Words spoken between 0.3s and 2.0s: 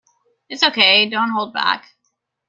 It's ok, don't hold back!.